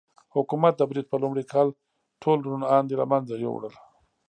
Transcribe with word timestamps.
حکومت 0.35 0.73
د 0.77 0.81
برید 0.89 1.05
په 1.09 1.17
لومړي 1.23 1.43
کال 1.53 1.67
ټول 2.21 2.37
روڼ 2.47 2.59
اندي 2.77 2.95
له 3.01 3.05
منځه 3.11 3.33
یووړل. 3.43 3.73